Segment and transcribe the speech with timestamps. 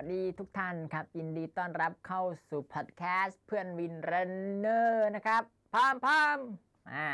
[0.00, 5.42] วัสดีทุกท่านครับยินดีต้อนรับเข้าสู่พอดแคสต์เพื่อนวินรันเนอร์นะครับ
[5.74, 6.38] พามพาม
[6.92, 7.08] อ่า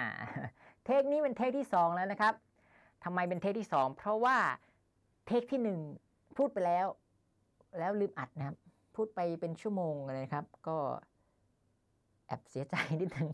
[0.85, 2.35] take นี้เป็น take ที่ 2 แล้วนะครับ
[3.05, 4.37] ทำไมเป็น take ที่ 2 เพราะว่า
[5.27, 5.61] take ที่
[5.99, 6.87] 1 พูดไปแล้ว
[7.79, 8.57] แล้วลืมอัดนะครับ
[8.97, 10.77] พูดไปเป็นชั่วโมงเลยครับ ก็
[12.27, 13.29] แอบเสียใจนิดนึง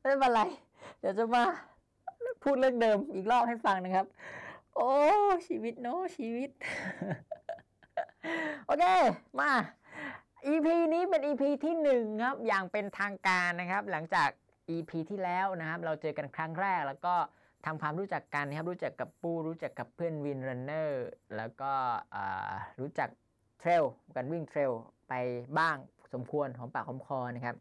[0.00, 0.42] ไม่เป็นไร
[1.00, 1.44] เดี๋ยวจะมา
[2.42, 4.06] พูดเรื่องเดิมอีกรอบให้ฟังนะครับ
[4.76, 4.90] โอ้
[5.48, 6.50] ชีวิตเนาะชีวิต
[8.66, 8.84] โอเค
[9.40, 9.52] มา
[10.46, 14.28] EP นี้เป็น EP ที่หนึ่งครับ อย่างเป็นทางการนะครับ หลังจาก
[14.76, 17.14] EP ที่แล้วนะครับ เราเจอกันครั้งแรกแล้วก็
[17.66, 21.72] ทำความรู้จักกันนะครับ รู้จักกับปู้รู้จักกับเพื่อนวินรันเนอร์แล้วก็
[22.80, 23.08] รู้จัก
[23.58, 23.84] เทรล
[24.16, 24.72] กันวิ่งเทรล
[25.08, 25.14] ไป
[25.58, 25.76] บ้าง
[26.12, 27.56] สมควรของปากของคอนะครับ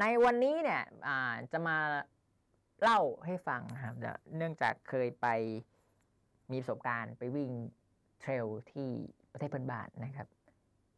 [0.00, 0.82] ในวันนี้เนี่ย
[1.52, 1.76] จะมา
[2.82, 3.94] เล่าให้ฟังนะครับ
[4.36, 5.26] เนื่องจากเคยไป
[6.52, 7.50] มีประสบการณ์ไปวิ่ง
[8.20, 8.88] เทรลที่
[9.32, 10.28] ประเทศเพื่อนบ้านนะครับ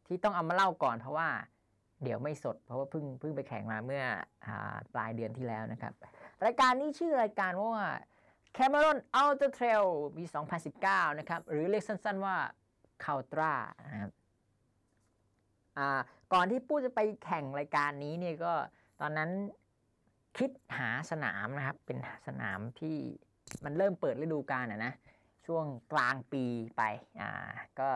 [0.07, 1.29] ที่ต้องเอามาเล่าก่อนเพราะว่า
[2.03, 4.03] เดี๋ยวไม่สด เพราะว่าเพิ่งเพิ่งไปแข่งมาเมื่อ
[4.45, 4.49] อ
[4.93, 5.93] ปลายเดือนที่แล้วนะครับ
[6.45, 7.69] รายการนี้ชื่อรายการว่า
[8.57, 9.85] Cameron Ultra Trail
[10.17, 10.23] ปี
[10.71, 12.35] 2019 นะครับ หรือเรียกสั้นๆว่า
[13.03, 13.53] c a u t r a
[13.91, 14.11] นะครับ
[16.33, 18.53] ก่อนที่ปู้จะไปแข่งรายการนี้เนี่ยก็
[19.01, 19.29] ตอนนั้น
[20.37, 22.97] คิดหาสนามนะครับ เป็นสนามที่
[23.63, 24.93] มันเริ่มเปิดฤดูกาลนะนะ
[25.51, 26.43] ช่วงกลางปี
[26.77, 26.83] ไป
[27.21, 27.31] อ่า
[27.79, 27.89] ก็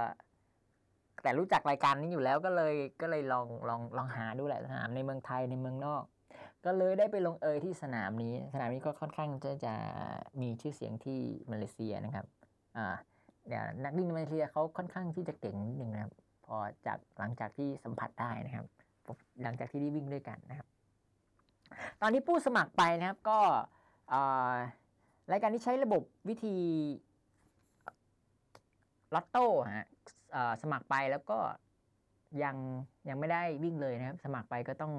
[1.23, 6.03] แต่รู้จักรายการนี้อยู่แล้วก็เลยก็เลยลองลองลองหาดูแหละสนามในเมืองไทยในเมืองนอก
[6.65, 9.73] ก็เลยได้ไปลงเอยที่สนามนี้ สนามนี้ก็ค่อนข้างจะจะ
[10.41, 11.19] มีชื่อเสียงที่
[11.51, 12.25] มาเลเซียนะครับ
[12.77, 12.95] อ่า
[13.47, 16.13] เดี๋ยวนักวิ่งมาเลเซียเขาค่อนข้างที่จะเก่งนิดนึงนะครับ
[16.45, 18.65] พอจากหลังจากที่สัมผัสได้นะครับ
[19.43, 20.67] หลังจากที่ได้วิ่งด้วยกันนะครับ
[22.01, 23.39] ตอนที่ผู้สมัครไปนะครับก็
[25.31, 26.55] รายการที่ใช้ระบบวิธี
[29.13, 29.45] ลอตโต้
[29.77, 29.87] ฮะ
[30.61, 31.39] สมัครไปแล้วก็
[32.43, 32.55] ยัง
[33.09, 34.93] ยังไม่ได้วิ่งเลยนะครับ สมัครไปก็ต้อง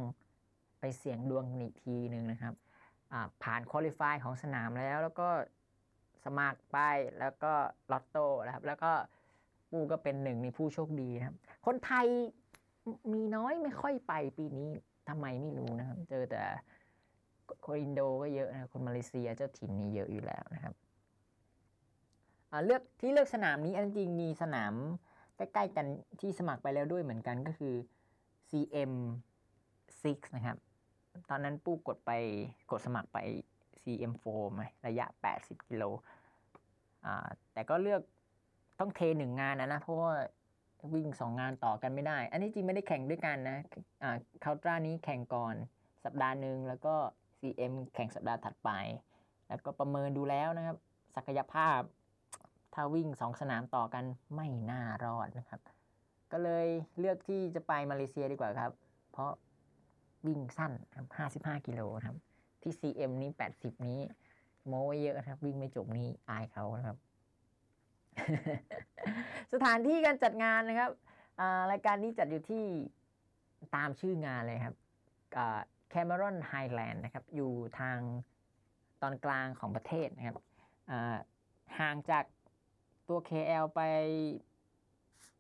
[0.81, 2.55] ไปเสี่ยงดวงอีกทีหนึ่งนะครับ
[3.43, 5.29] ผ่านคุริฟายของสนามแล้วแล้วก็
[6.25, 6.79] สมัครไป
[7.19, 7.53] แล้วก็
[7.93, 8.93] ลอตโต้นะครับ แล้วก็
[9.71, 11.37] ปูก็เป็นหนึ่งในผู้โชคดีนะครับ
[11.67, 12.07] คนไทย
[13.13, 14.69] มีน้อยไม่ค่อยไปปีนี้
[15.09, 16.43] ทำไมไม่รู้นะครับ เจอแต่
[17.67, 20.75] คนอินโดก็เยอะนะคนมาเลเซียเจ้าถิ่นนี่เยอะอยู่แล้วนะครับ
[22.65, 24.75] เลือกที่เลือกสนามนี้อันจริงมีสนาม
[25.37, 25.87] ใกล้ๆกัน
[26.21, 27.75] ที่สมัครไปแล้วด้วยเหมือนกันก็คือ
[28.49, 28.93] CM
[29.65, 30.57] 6นะครับ
[31.31, 32.11] ตอนนั้นปู้กดไป
[32.71, 33.19] กดสมัครไป
[33.83, 35.07] CM4 ไหมระยะ
[35.37, 35.85] 80 กิโล
[37.53, 38.03] แต่ก็เลือก
[38.81, 40.13] ต้องเทหนึ่งงานนะนะ เพราะว่า
[40.95, 43.59] วิ่งสองงานต่อกันไม่ได้ อันนี้จริงไม่ได้แข่งด้วยกันนะ
[44.03, 45.55] อ่าคาตรานี้แข่งก่อน
[46.05, 46.95] สัปดาห์หนึ่งแล้วก็
[47.41, 48.71] CM แข่งสัปดาห์ถัดไป
[49.49, 50.77] แล้วก็ประเมินดูแล้วนะครับ
[51.17, 51.81] ศักยภาพ
[52.79, 54.05] ถ้าวิ่งสองสนามต่อกัน
[54.35, 55.61] ไม่น่ารอดนะครับ
[56.33, 56.67] ก็เลย
[56.99, 58.73] เลือกที่จะไปมาเลเซียดีกว่าครับ
[59.13, 59.31] เพราะ
[60.27, 61.07] วิ่งสั้นครับ
[61.53, 62.17] 55 กิโลครับ
[62.63, 64.01] ที่ CM นี้ 80 นี้
[64.67, 66.97] โม้เยอะครับ วิ่งไม่จบนี้อายเขานะครับ
[69.53, 70.91] สถานที่การจัดงานนะครับ
[71.73, 72.65] รายการนี้จัดอยู่ที่
[73.75, 74.75] ตามชื่องานเลยครับ
[75.91, 77.99] แคมรอนไฮแลนด์นะครับ อยู่ทาง
[79.03, 80.37] ตอนกลางของประเทศนะครับ
[81.79, 82.25] ห่างจาก
[83.09, 83.81] ตัว KL ไป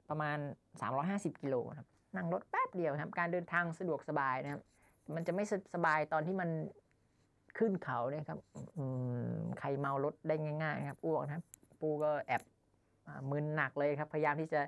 [0.08, 0.38] ประมาณ
[0.94, 4.62] 350 กิโลครับนั่งรถแป๊บเดียวครับ การเดินทางสะดวกสบายนะครับ
[5.14, 5.44] มันจะไม่
[5.74, 6.50] สบายตอนที่มัน
[7.58, 8.38] ขึ้นเขาเนี่ยครับ
[9.58, 11.44] ใครเมารถได้ง่าย ๆ ครับอ้วกนะครับ
[11.80, 12.42] ปูก็แอบ
[13.30, 14.60] มึนหนักเลยครับ พยายามที่จะ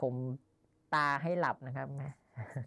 [0.00, 0.14] ข่ม
[0.94, 1.88] ตาให้หลับนะครับ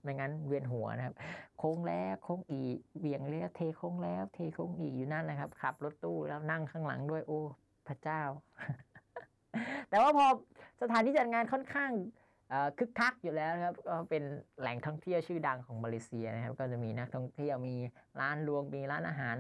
[0.02, 1.16] ไม่งั้นเวียนหัวนะครับ
[1.58, 2.62] โค้งแล้วโค้งอี
[3.00, 7.42] เบี่ยงเลี้ยวเทโค้งแล้ว เทโค้งอีอยู่นั่นนะครับ ขับรถตู้แล้วนั่งข้างหลังด้วยโอ้
[7.88, 8.22] พระเจ้า
[9.90, 10.26] แต่ว่าพอ
[10.82, 11.92] สถานที่จัดงานค่อนข้าง
[12.78, 14.24] คึกคักอยู่แล้วครับก็เป็น
[14.60, 17.76] แหล่งท่องเที่ยวชื่อดังของมาเลเซียนะครับ ก็จะมีนักท่องเที่ยวมี
[18.20, 19.38] ร้านรวงมีร้านอาหาร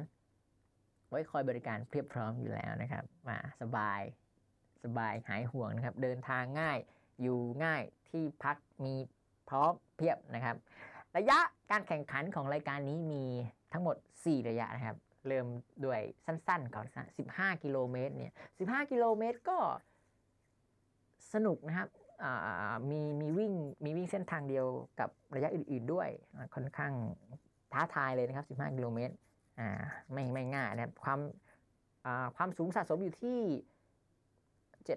[1.10, 4.02] ไว้คอยบริการเพียบพร้อมอยู่แล้วนะครับมาสบาย
[4.84, 6.78] สบายหายห่วงนะครับ เดินทางง่าย
[7.22, 8.96] อยู่ง่ายที่พักมี
[9.50, 10.56] พร้อมเพียบนะครับ
[11.18, 11.40] ระยะ
[11.72, 13.24] การแข่งขันของรายการนี้มี
[13.74, 14.98] ทั้งหมด 4 ระยะนะครับ
[15.28, 15.48] เริ่ม
[15.86, 16.86] ด้วยสั้นๆก่อน
[17.26, 19.58] 15 กิโลเมตรเนี่ย15 กิโลเมตรก็
[21.34, 21.88] สนุกนะครับ
[22.90, 23.52] มีมีวิ่ง
[23.84, 24.66] มีวิ่งเส้นทางเดียว
[25.00, 26.08] กับระยะอื่น ๆ ด้วย
[26.56, 26.94] ค่อนข้าง
[27.74, 29.14] ท้าทายเลยนะครับ 15 กิโลเมตร
[30.14, 31.20] ไม่ไม่ง่ายนะครับความ
[32.36, 33.40] ความสูงสะสมอยู่ที่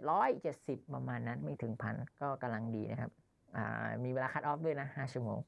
[0.08, 3.10] 770 ประมาณนั้นไม่ถึงพันก็กำลังดีนะครับ
[4.04, 5.38] มีเวลาคัดออฟด้วยนะ 5 ชั่วโมง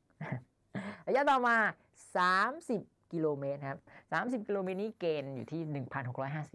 [1.07, 1.57] ระยะต่อมา
[2.35, 3.81] 30 กิโลเมตรครับ
[4.13, 5.63] 30 กิโลเมตรนี้เกณฑ์อยู่ที่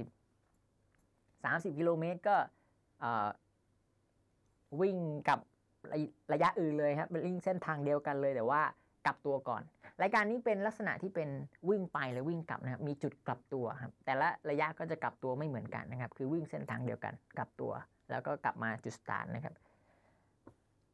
[0.05, 2.37] 1,650 30 กิโลเมตรก็
[4.81, 4.97] วิ่ง
[5.29, 5.39] กับ
[6.33, 8.61] ระยะอื่นเลยครับวิ่งเส้นทางเดียวกันเลยแต่ว่า
[9.05, 9.61] กลับตัวก่อน
[10.01, 11.29] รายการนี้เป็นลักษณะที่เป็น
[11.69, 17.71] วิ่งไปและวิ่งกลับนะครับมีจุดกลับตัวครับแต่ละระยะก็จะกลับตัวไม่เหมือนกันนะครับ คือวิ่งเส้นทางเดียวกัน กลับตัว
[18.11, 19.53] แล้วก็กลับมาจุดสตาร์ทนะครับ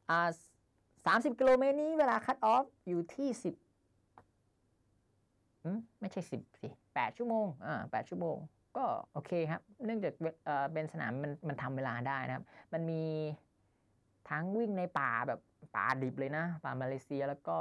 [0.10, 0.30] อ่า
[1.06, 3.56] สามสิบกิโลเมตรนี้เวลาคัตออฟอยู่ที่สิบ
[6.00, 8.38] ไม่ใช่สิบสิแปดชั่วโมงอ่าแปดชั่วโมง
[8.78, 10.14] ก็โอเคครับ เนื่องจาก
[10.46, 13.02] เอ่อเป็นสนามมันมันทำเวลาได้นะครับ มันมี
[14.30, 15.40] ทั้งวิ่งในป่าแบบ
[15.76, 17.58] ป่าดิบเลยนะ ป่ามาเลเซียแล้วก็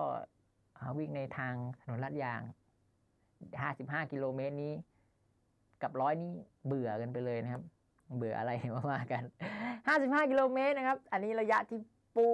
[0.98, 2.42] วิ่งในทางถนนลาดยาง
[3.46, 4.72] 55 กิโลเมตรนี้
[5.82, 6.34] กับร้อยนี้
[6.66, 7.62] เบื่อกันไปเลยนะครับ
[8.16, 9.22] เบื่ออะไรมาว่ากัน
[9.76, 11.80] 55 กิโลเมตรนะครับ อันนี้ระยะที่
[12.16, 12.32] ปู้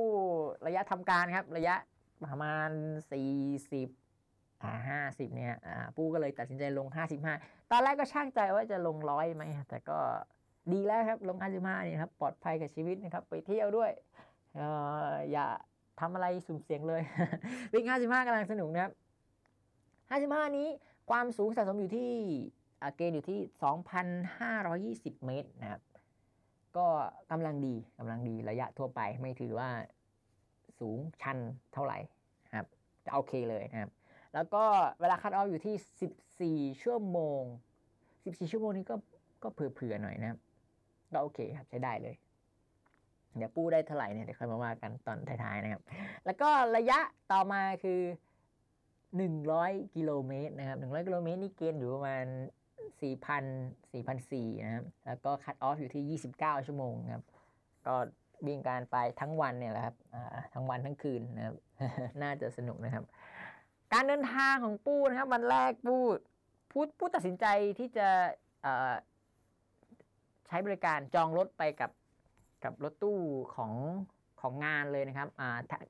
[0.67, 1.75] ระยะทำการครับ ระยะ
[2.25, 2.71] ประมาณ
[3.87, 6.87] 40อ่าห้าสิบเนี่ยอ่าปู้ก็เลยตัดสินใจลง
[7.31, 9.99] 55ตอนแรกก็ช่างใจว่าจะลงร้อยไหมแต่ก็
[10.73, 13.91] ดีแล้วครับลง55นี่ครับปลอดภัยกับชีวิตนะครับ ไปเที่ยวด้วย
[15.33, 15.47] อย่า
[16.01, 17.03] ทำอะไรสุ่มเสี่ยงเลย
[17.73, 18.93] วิ่ง 55กำลังสนุกนะครับ
[20.39, 20.69] 55 นี้
[21.11, 22.11] ความสูงสะสมอยู่ที่
[22.97, 23.41] เกณฑ์อยู่ที่
[25.15, 25.81] 2,520 เมตรนะครับ
[26.77, 26.87] ก็
[27.31, 29.71] กำลังดีกำลังดีระยะทั่วไปไม่ถือว่า
[30.79, 31.39] สูงชัน
[31.73, 31.99] เท่าไหร่
[32.57, 32.67] ครับ
[33.05, 33.91] จะโอเคเลยนะครับ
[34.35, 34.65] แล้วก็
[35.01, 37.43] เวลาคัดออฟอยู่ที่ 14 ชั่วโมง
[37.99, 38.97] 14 ชั่วโมงนี้ก็
[39.43, 40.39] ก็เผื่อๆหน่อยนะครับ
[41.13, 42.15] ก็โอเคครับใช้ได้เลย
[43.37, 45.83] เดี๋ยวปู้ได้เท่าไหร่เนี่ยเดี๋ยวค่อยมาว่ากันตอนท้ายๆนะครับ
[46.27, 46.99] แล้วก็ระยะ
[47.33, 48.01] ต่อมาคือ
[49.19, 52.25] 100 กิโลเมตรนะครับ 100 กิโลเมตรนี่เกณฑ์อยู่ประมาณ
[53.01, 57.25] 4,000 4,400นะครับ แล้วก็คัตออฟอยู่ที่ 29 ชั่วโมงครับ
[57.87, 57.95] ก็
[58.47, 59.97] วิ่งการไปทั้งวันเนี่ยแหละครับ
[60.55, 61.55] ทั้งวันทั้งคืนนะครับ
[62.23, 63.05] น่าจะสนุกนะครับ
[63.93, 65.97] การเดินทางของปูนะครับ วันแรกปู
[66.73, 67.47] พูดพูดตัดสินใจ
[67.79, 68.09] ที่จะ
[70.47, 71.91] ใช้บริการจองรถไปกับ
[72.65, 73.19] กับรถตู้
[73.55, 73.73] ของ
[74.41, 75.29] ของงานเลยนะครับ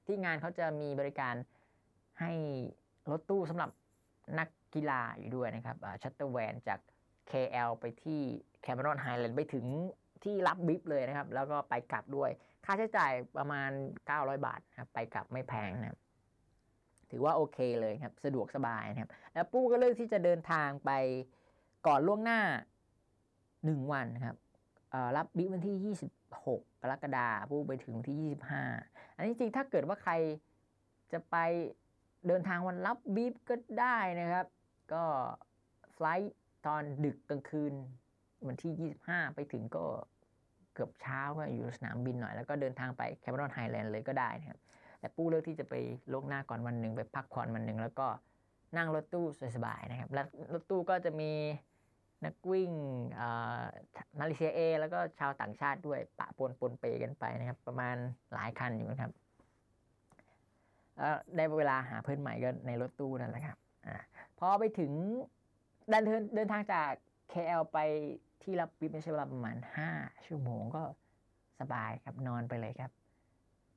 [0.06, 1.35] ที่งานเขาจะมีบริการ
[2.20, 2.32] ให้
[3.11, 3.70] รถตู้สำหรับ
[4.38, 6.81] นักกีฬาอยู่ด้วยนะครับ shuttle van จาก
[7.31, 8.20] KL ไปที่
[8.62, 9.67] แคมเมรอนไฮแลนด์ไปถึง
[10.25, 12.31] ที่รับ BIB เลยนะครับ แล้วก็ไปกลับด้วย
[12.65, 13.71] ค่าใช้จ่ายประมาณ
[14.09, 15.99] 900 บาทครับไปกลับไม่แพงนะครับ
[17.11, 20.91] ถือว่าโอเคเลยครับ สะดวกสบายนะครับ แล้วปู้ก็เลือกที่จะเดินทางไป
[21.87, 22.41] ก่อนล่วงหน้า
[23.17, 24.37] 1 วันครับ
[25.17, 25.76] รับบิฟวันที่
[26.47, 28.37] 6 กรกฎาคมผู้ไปถึงวันที่
[28.77, 30.13] 25 อันนี้จริงถ้าเกิดว่าใคร
[31.13, 31.37] จะไป
[32.27, 34.47] เดินทางวันรับบิฟก็ได้นะครับ
[34.93, 35.05] ก็
[35.95, 36.33] ไฟล์
[36.67, 37.73] ตอนดึกกลางคืน
[38.47, 39.85] วันที่ 25 ไปถึงก็
[40.75, 44.61] เกือบเช้าก็อยู่สนามบินหน่อย แล้วก็เดินทางไปแคมรอนไฮแลนด์เลยก็ได้นะครับ
[45.01, 45.75] แต่ปู้เลือกที่จะไป
[46.13, 48.07] ลกหน้าก่อนวันหนึ่งไปพักผ่อนวันหนึ่งแล้วก็
[48.77, 49.25] นั่งรถตู้
[49.57, 51.31] สบายๆนะครับ แล้วรถตู้ก็จะมี
[52.25, 52.70] นักวิ่ง
[54.19, 57.97] มาเลเซียเอ แล้วก็ชาวต่างชาติด้วยปะปนปนเปกันไปนะครับ ประมาณ
[58.35, 59.12] หลายคันอยู่นะครับ
[61.37, 63.88] ได้เวลาหาเพื่อนใหม่ก็ในรถตู้นั่นแหละครับอ
[64.38, 64.93] พอไปถึง
[65.88, 66.91] เดินเดินทางจาก
[67.32, 67.79] KL ไป
[68.43, 69.56] ที่รับบิบไม่ใช่เวลาประมาณ
[69.93, 70.82] 5 ชั่วโมงก็
[71.61, 72.93] สบายครับนอนไปเลยครับ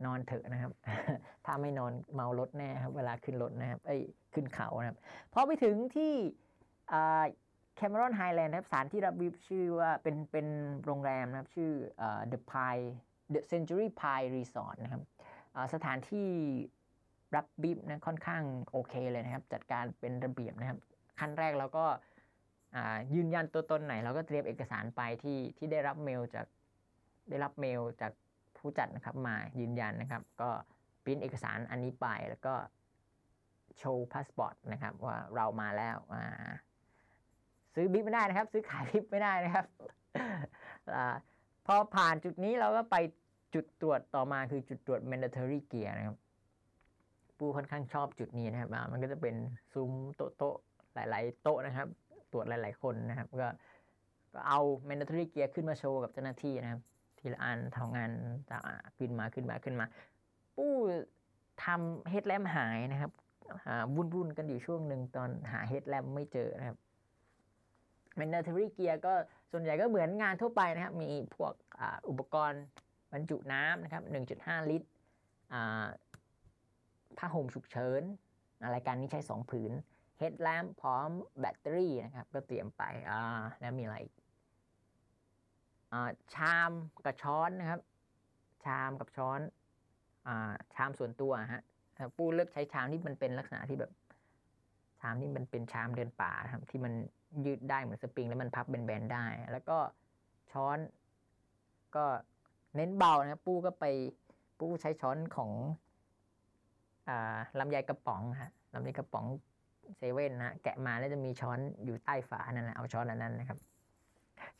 [0.05, 0.71] นอนเถอะนะครับ
[1.45, 3.97] ถ้าไม่นอนเมารถแน่ครับ เวลาขึ้นรถนะครับไอ้
[4.33, 4.97] ขึ้นเขานะครับ
[5.33, 6.13] พอไปถึงที่
[7.81, 10.47] คมรอนไฮแลนด์ครับสถานที่รับบิบชื่อว่าเป็นเป็น
[10.85, 11.71] โรงแรมนะครับ ชื่อ
[12.31, 12.85] The Pie
[13.33, 15.01] The Century Pie Resort นะครับ
[15.73, 16.29] สถานที่
[17.35, 20.79] รับบิบนะค่อนข้างโอเคเลยนะครับ จัดการเป็นระเบียบนะครับ
[21.19, 21.85] ขั้นแรกเราก็
[23.13, 26.45] ยืนยันตัวตนไหน เราก็เตรียมเอกสารไปที่ที่ได้รับเมลจาก
[27.29, 28.11] ได้รับเมลจาก
[28.57, 30.49] ผู้จัดนะครับมายืนยันนะครับ ก็
[31.05, 32.53] พิมพ์เอกสารอันนี้ไปแล้วก็
[33.77, 35.97] โชว์พาสปอร์ตนะครับว่าเรามาแล้ว
[37.75, 39.65] ซื้อบิบไม่ได้นะครับ ซื้อขายบิบไม่ได้นะครับ
[40.95, 40.97] อ
[41.65, 42.95] พอผ่านจุดนี้เราก็ไป
[43.53, 46.17] จุดตรวจต่อมาคือจุดตรวจ mandatory gear นะครับ
[47.37, 49.35] ปูค่อนข้างชอบจุดนี้นะครับมันก็จะเป็น
[49.73, 50.55] ซุ้มโต๊ะโต๊ะ
[50.93, 51.87] หลาย ๆ โต๊ะนะครับ
[52.31, 53.47] ตรวจหลาย ๆ คนนะครับ ก็
[54.33, 54.59] ก็เอา
[54.89, 56.81] mandatory gear ขึ้นมาโชว์กับเจ้าหน้าที่นะครับ
[57.19, 58.11] ทีละอันทำงาน
[58.97, 59.85] ขึ้นมาขึ้นมาขึ้นมา
[60.55, 60.73] ปู้
[61.63, 63.11] ทำเฮดแลมหายนะครับ
[63.95, 66.77] วุ่นวุ่นกันอยู่ช่วงหนึ่งตอนหาเฮดแลมไม่เจอนะครับ
[68.19, 69.13] mandatory gear ก็
[69.51, 72.63] ส่วนใหญ่ก็เหมือนงานทั่วไปนะครับ มีพวกออุปกรณ์
[73.13, 74.03] บรรจุน้ำนะครับ
[74.37, 74.87] 1.5 ลิตร
[77.17, 78.01] ผ้าห่มฉุกเฉิน
[78.75, 79.71] รายการนี้ใช้ 2 ผืน
[80.17, 82.83] เฮดแลมพร้อมแบตเตอรี่นะครับ ก็เตรียมไป
[83.59, 83.97] แล้วมีอะไร
[86.33, 86.71] ชาม
[87.05, 87.79] กับช้อนนะครับ
[88.65, 89.39] ชามกับช้อน
[90.27, 90.29] อ
[90.75, 91.63] ชามส่วนตัวฮะ
[92.17, 93.91] ปูเลือกใช้ชามที่มันเป็นลักษณะที่แบบ
[94.99, 96.93] ชามที่มันเป็นชามเดินป่าครับที่มัน
[97.45, 99.77] ยืดได้เหมือนสปริง แล้วมันพับเป็นแบนได้ แล้วก็
[100.51, 100.77] ช้อน
[101.95, 102.05] ก็
[102.75, 103.85] เน้นเบานะครับปู้ก็ไป
[104.59, 105.51] ปู้ใช้ช้อนของ
[107.09, 109.25] อ่าลำไยกระป๋องฮะลำไยกระป๋อง
[109.97, 113.59] เซเว่นนะฮะแกะมาแล้วจะมีช้อนอยู่ใต้ฝานั่นแหละเอาช้อนอันนั้นนะครับ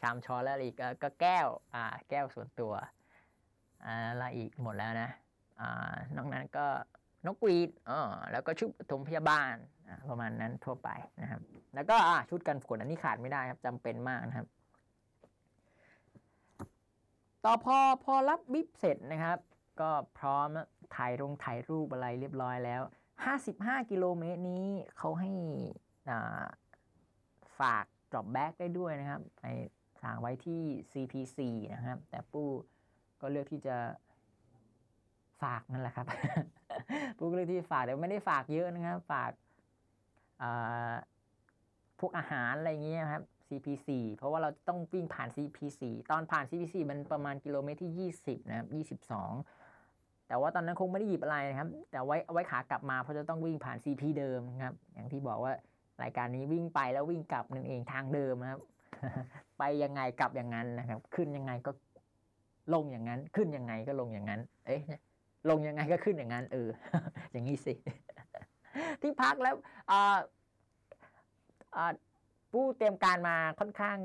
[0.01, 2.73] ชามช้อนแล้วอีกก็แก้วอ่าแก้วส่วนตัว
[3.85, 5.09] อ่าล้วอีกหมดแล้วนะ
[5.59, 6.65] อ่านอกนั้นก็
[7.27, 7.99] นกหวีดอ๋อ
[8.31, 9.53] แล้วก็ชุดปฐมพยาบาล
[10.09, 10.89] ประมาณนั้นทั่วไป
[11.21, 11.41] นะครับ
[11.75, 11.95] แล้วก็
[12.29, 14.47] ชุดกันฝนอันนี้ขาดไม่ได้ครับจำเป็นมากนะครับ
[17.43, 19.39] ต่อพอพอรับบิบเสร็จนะครับ
[19.81, 22.81] ก็พร้อมแล้วถ่ายลงถ่ายรูปอะไรเรียบร้อยแล้ว
[23.35, 24.65] 55 กิโลเมตรนี้
[24.97, 25.31] เขาให้
[27.59, 29.45] ฝาก drop back ได้ด้วยนะครับไป
[30.01, 31.37] สั่งไว้ที่ CPC
[31.73, 32.49] นะครับ แต่ปู้
[33.21, 33.77] ก็เลือกที่จะ
[35.41, 36.05] ฝากนั่นแหละครับ
[37.17, 39.31] ปู้ก็เลือกที่ฝากแต่ไม่ได้ฝากเยอะนะครับ ฝาก
[41.99, 45.81] พวกอาหารอะไรเงี้ยครับ CPC เพราะว่าเราต้องวิ่งผ่าน CPC
[46.11, 48.67] ตอนผ่าน CPC มันประมาณกิโลเมตรที่ 20 นะครับ
[49.07, 55.53] 22 แต่ว่าตอนนั้นคงไม่ได้หยิบอะไรนะครับ แต่ไว้เอาไว้ขากลับมาเพราะจะต้องวิ่งผ่าน CP เดิมนะครับ อย่างที่บอกว่า
[56.03, 58.59] รายการนี้วิ่งไปแล้ววิ่งกลับนั่นเองทางเดิมครับ
[59.59, 61.71] ไปยังไงกลับอย่างนั้นนะครับ ขึ้นยังไงก็
[62.73, 64.81] ลงอย่างนั้น ขึ้นยังไงก็ลงอย่างนั้น เอ๊ะ
[65.49, 66.69] ลงยังไงก็ขึ้นอย่างนั้นเออ
[67.31, 67.73] อย่างนี้สิ
[69.01, 69.55] ที่พักแล้ว
[72.51, 73.97] ผู้เตรียมการมาค่อนข้าง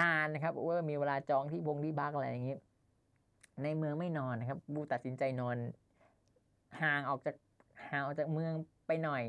[0.00, 2.56] นานนะครับว่ามีเวลาจองที่บงที่พักอะไรอย่างนี้
[3.62, 5.56] ในเมืองไม่นอนนะครับบูตัดสินใจนอน
[6.82, 7.36] ห่างออกจาก
[7.90, 8.52] ห่างออกจากเมือง
[8.86, 9.22] ไปหน่อย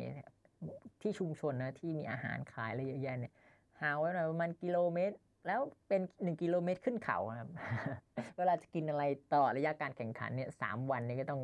[1.02, 3.34] ที่ชุมชนนะที่มีอาหารขายอะไรเยอะแยะเนี่ย
[3.82, 5.16] ห่างไว้หน่อยประมาณกิโลเมตร
[5.48, 7.50] แล้วเป็นหนึ่งกิโลเมตรขึ้นเขาครับ
[8.38, 11.42] เวลาจะกินอะไรตลอดระยะการแข่งขันเนี่ยสามวันนี้ก็ต้อง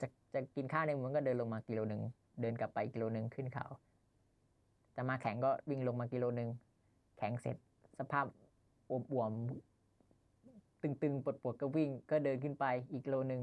[0.00, 2.02] จะจะกินข้าวในเมืองก็เดินลงมากิโลหนึ่ง
[2.40, 3.66] เดินกลับไปกิโลหนึ่งขึ้นเขา
[4.96, 6.48] จะมาแข่งก็วิ่งลงมากิโลหนึ่ง
[7.18, 7.56] แข่งเสร็จ
[7.98, 8.26] สภาพ
[8.90, 13.42] อวมๆตึงๆปวดๆก็วิ่ง ก็เดินขึ้นไปอีกโลหนึ่ง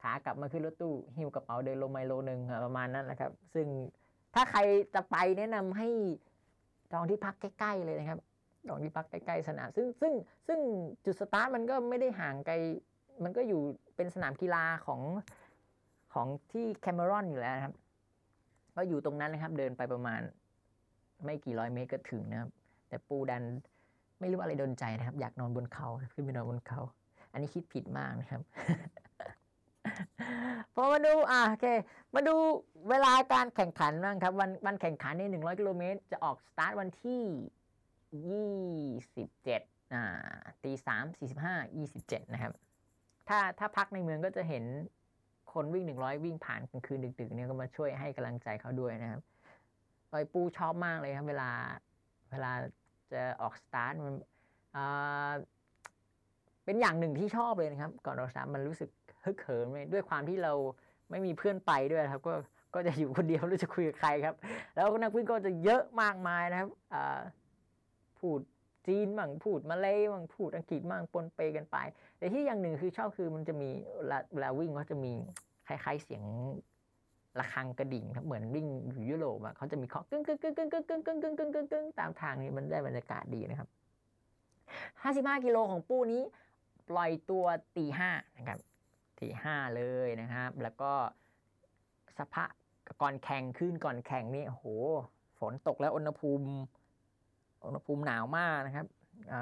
[0.00, 3.66] ขากลับมาขึ้นรถตู้หิ้วกระเป๋าเดินลงมาโลหนึ่งประมาณนั้นนะครับ ซึ่ง
[4.34, 4.60] ถ้าใคร
[4.94, 5.88] จะไปแนะนำให้
[6.92, 8.20] จองที่พักใกล้ๆเลยนะครับ
[8.68, 10.12] จองที่พักใกล้ๆสนาม ซึ่งซึ่ง
[10.46, 10.60] ซึ่ง
[11.04, 12.54] จุดสตาร์ทมันก็ไม่ได้ห่างไกล
[13.24, 13.60] มันก็อยู่
[13.96, 15.00] เป็นสนามกีฬาของ
[16.14, 17.74] ของที่แคมเมรอนอยู่แล้วนะครับ
[18.76, 20.20] ก็อยู่ตรงนั้นนะครับ เดินไปประมาณ
[21.24, 22.50] ไม่กี่ร้อยเมตรก็ถึงนะครับ
[22.88, 23.42] แต่ปูดัน
[24.20, 26.80] ไม่รู้อะไรโดนใจนะครับ อยากนอนบนเขาขึ้นไปนอนบนเขา
[27.32, 28.40] อันนี้คิดผิดมากนะครับ
[30.74, 31.66] พอมาดูอ่าโอเค
[32.14, 32.34] มาดู
[32.90, 37.22] เวลาการแข่งขันบ้างครับ วันวันแข่งขันนี่หนึ่งร้อยกิโลเมตรจะออกสตาร์ทวันที่
[38.28, 38.54] ยี่
[39.16, 39.62] สิบเจ็ด
[39.94, 40.04] อ่า
[40.64, 42.52] ตีสามสี่สิบห้ายี่สิบเจ็ดนะครับ
[43.28, 44.64] ถ้าถ้าพักในเมืองก็จะเห็น
[45.54, 49.20] คนวิ่งหนึ่งร้อยวิ่งผ่านกลางคืนดึกๆเนี่ยก็มาช่วยให้กำลังใจเขาด้วยนะครับ
[50.08, 51.50] โดยปูชอบมากเลยครับ เวลา
[52.30, 52.52] เวลา
[53.12, 54.14] จะออกสตาร์ทมัน
[56.64, 58.90] เป็นอย่างหนึ่งที่ชอบเลยนะครับ ก่อนออกสตาร์ทมันรู้สึก
[59.24, 60.52] ฮึกเหิมเลยด้วยความที่เรา
[61.10, 62.34] ไม่มีเพื่อนไปด้วยครับ ก็
[62.74, 64.34] ก็จะอยู่คนเดียวไม่รู้จะคุยกับใครครับ
[64.74, 66.68] แล้วนักวิ่งก็จะเยอะมากมายนะครับ
[68.18, 68.40] พูด
[68.86, 71.76] จีนบ้างพูดมาเลยบ้างพูดอังกฤษบ้างปนเปกันไป
[72.18, 73.70] แต่ที่อย่างหนึ่งคือชอบคือมันจะมี
[74.32, 75.12] เวลาวิ่งก็จะมี
[75.68, 76.22] คล้ายๆเสียง
[77.38, 83.68] ระฆังกระดิ่งครับเหมือนวิ่งอยู่ยุโรปอะเขาจะมีเคาะกึ้งกึ้งกึ้งกึ้งกึ้งกึ้งกึ้งกึ้งกึ้งกึ้งกึ้งตามทางนี้มันได้บรรยากาศดีนะครับ
[85.34, 86.22] 55กิโลของปูนี้
[86.90, 87.44] ปล่อยตัว
[87.76, 88.58] ตีห้านะครับ
[89.20, 90.92] ตีห้าเลยนะครับ แล้วก็
[92.18, 92.50] สภาพ
[93.02, 94.64] ก่อนแข่งขึ้นก่อนแข่งนี่โห
[95.38, 96.46] ฝนตกแล้วอุณหภูมิ
[97.66, 98.86] อุณหภูมิหนาวมากนะครับ
[99.32, 99.34] อ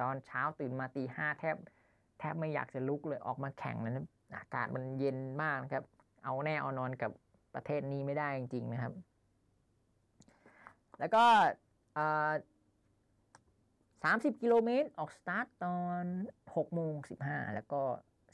[0.00, 1.56] ตอนเช้าตื่นมาตีห้าแทบ
[2.18, 4.04] แทบไม่อยากจะลุกเลยออกมาแข่งนะ
[4.38, 5.84] อากาศมันเย็นมากนะครับ
[6.24, 7.10] เอาแน่เอานอนกับ
[7.54, 8.92] ประเทศนี้ไม่ได้จริงๆนะครับ
[11.00, 11.24] แล้วก็
[14.04, 16.04] สามสิบกิโลเมตรออกสตาร์ทตอน
[16.56, 17.80] หกโมงสิบห้าแล้วก็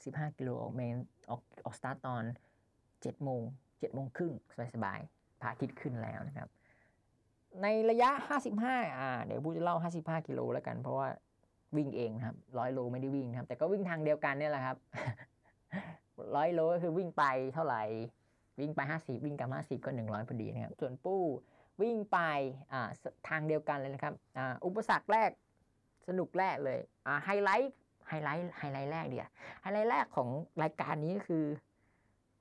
[0.05, 0.97] สิบห้ากิโลออกเมน
[1.31, 2.25] ออกออกสตาร์ทตอน
[3.03, 3.43] เจ็ดโมง
[3.79, 4.33] เจ็ดโมงครึ่ง
[4.75, 6.49] สบายๆพระอาทิตย์ขึ้นแล้วนะครับ
[7.63, 11.09] ในระยะห้าสิบห้าอ่าเดี๋ยวปู้จะเล่าห้าสิบห้ากิโลแล้วกัน เพราะว่า
[11.77, 14.77] วิ่งเองนะครับร้อยโลไม่ได้วิ่งนะครับแต่ก็วิ่งทางเดียวกันเนี่ยแหละครับ
[16.37, 17.83] ร้อยโลก็คือวิ่งไปเท่าไหร่
[18.61, 21.23] วิ่งไปห้าสิบวิ่งกลับห้าสิบก็หนึ่งร้อยพอดีนะครับ ส่วนปู้
[21.83, 22.19] วิ่งไป
[22.73, 22.83] อ่า
[23.29, 25.31] ทางเดียวกันเลยนะครับอ่าอุปสรรคแรก
[26.09, 27.73] สนุกแรกเลยอ่าไฮไลท์
[28.09, 29.29] ไฮไลท์ไฮไลท์แรกเดียว
[29.63, 30.29] ไฮไลท์แรกของ
[30.63, 31.45] รายการนี้ก็คือ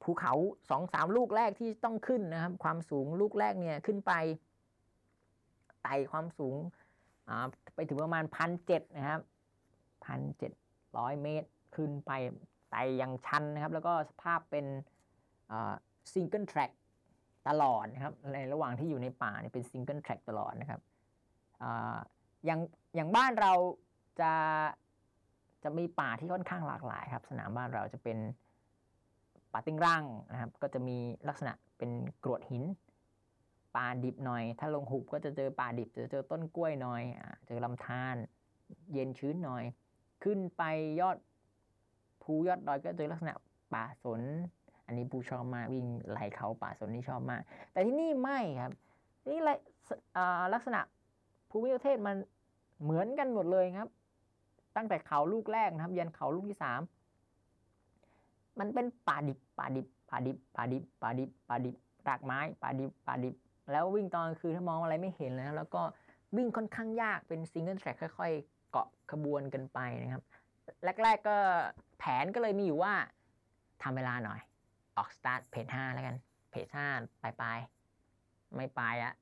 [0.03, 0.33] ภูเขา
[0.69, 4.13] สองสามลูกแรกที่ต้องขึ้นนะครับ ความสูงลูกแรกเนี่ยขึ้นไป
[5.85, 6.57] ไต่ความสูง
[7.75, 9.21] ไปถึงประมาณพันเจ็ดนะครับ
[10.05, 10.51] พันเจ็ด
[10.97, 12.11] ร้อยเมตรขึ้นไป
[12.69, 14.65] ไต่ยังชันนะครับ แล้วก็สภาพเป็น
[16.11, 16.71] single track
[17.47, 20.81] ตลอดนะครับในระหว่างที่อยู่ในป่าเนี่ยเป็น single track ตลอดนะครับ
[22.45, 22.59] อย่าง
[22.95, 23.53] อย่างบ้านเรา
[24.19, 24.31] จะ
[25.63, 28.17] จะมีป่าที่ค่อนข้างหลากหลายครับ สนามบ้านเราจะเป็น
[29.51, 31.91] ป่าติ้งร่างนะครับ ก็จะมีลักษณะเป็น
[32.23, 32.63] กรวดหิน
[33.75, 37.01] ป่าดิบหน่อย ถ้าลงหุบก็จะเจอป่าดิบจะเจอต้นกล้วยหน่อย
[37.47, 38.15] เจอลำธาร
[38.93, 39.63] เย็นชื้นหน่อย
[40.23, 40.63] ขึ้นไป
[41.01, 41.17] ยอด
[42.23, 43.33] ภูยอดดอยก็เจอลักษณะ
[43.73, 44.21] ป่าสน
[44.85, 47.41] อันนี้ผู้ชอบมากวิ่งไหลเขาป่าสนนี่ชอบมาก
[47.71, 48.71] แต่ที่นี่ไม่ครับ
[49.29, 49.39] นี่
[50.53, 50.81] ลักษณะ
[51.49, 52.15] ภูมิประเทศมัน
[52.83, 53.89] เหมือนกันหมดเลยครับ
[54.75, 56.81] ตั้งแต่เขาลูกแรกนะครับ ยันเขาลูกที่สาม
[58.59, 61.75] มันเป็นป่าดิบป่าดิบป่าดิบป่าดิบป่าดิบป่าดิบ
[62.09, 63.35] รากไม้ป่าดิบป่าดิบ
[63.71, 65.81] แล้ววิ่งตอนคือถ้ามองอะไรไม่เห็นเลยแล้วก็
[66.37, 70.23] วิ่งค่อนข้างยากเป็นซิงเกิลแทร็กค่อยๆ เกาะขบวนกันไปนะครับ
[71.03, 71.37] แรก ๆก็
[71.99, 72.93] แผนก็เลยมีอยู่ว่า
[73.83, 74.39] ทำเวลาหน่อย
[74.97, 76.15] ออกสตาร์ทเพจห้าแล้วกัน
[76.51, 76.87] เพจห้า
[77.21, 77.57] ปลายปลาย
[78.55, 79.13] ไม่ปลายอะ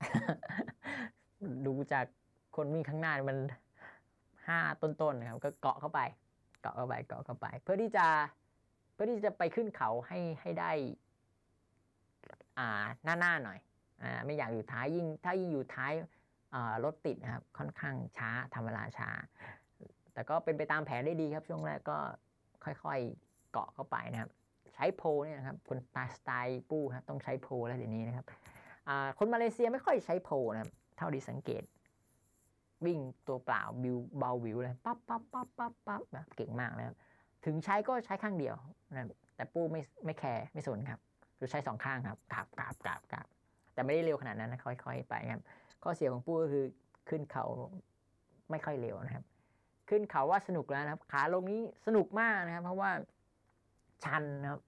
[1.66, 2.06] ดูจาก
[2.56, 3.38] คนวิ่งข้างหน้ามัน
[4.48, 6.00] ห้าต้นๆนะครับ ก็เกาะเข้าไป
[6.62, 8.06] เกาะเข้าไปเกาะเข้าไป เพื่อที่จะ
[8.94, 10.72] เพื่อที่จะไปขึ้นเขาให้ให้ได้
[12.58, 12.68] อ่า
[13.04, 13.60] หน้าหน้าหน่อย
[14.26, 15.94] ไม่อยากอยู่ท้ายยิ่งถ้ายิ่งอยู่ท้าย
[16.84, 19.10] รถติดนะครับค่อนข้างช้าทำเวลาช้า
[20.14, 21.98] แต่ก็เป็นไปตามแผนได้ดีครับช่วงแรกก็
[22.64, 24.30] ค่อยๆเกาะเข้าไปนะครับ
[24.76, 28.26] ใช้ pole เนี่ยนะครับคนตาสไตล์ปู้ครับต้องใช้ pole แล้วทีนี้นะครับ
[29.18, 31.64] คนมาเลเซียไม่ค่อยใช้ pole นะครับเท่าที่สังเกต
[32.86, 36.96] วิ่งตัวเปล่าบิวเบาวิวเลยปั๊บปั๊บปั๊บปั๊บปั๊บแบบเก่งมากนะครับ
[37.46, 38.56] ถึงใช้ก็ใช้ข้างเดียว
[38.92, 41.00] นะแต่ปู้ไม่ไม่แคร์ไม่สนครับ
[41.38, 43.28] คือใช้สองข้างครับกราบกราบกราบกราบ
[43.74, 45.42] แต่ไม่ได้เร็วขนาดนั้นนะค่อย ๆ ไปครับ
[45.84, 46.66] ข้อเสียของปู้ก็คือ
[47.10, 47.46] ขึ้นเขา
[48.52, 49.26] ไม่ค่อยเร็วนะครับ
[49.90, 52.92] ขึ้นเขาว่าสนุกแล้วนะครับ ขาลงนี้สนุกมากนะครับ เพราะว่า
[54.04, 54.62] ชันนะครับ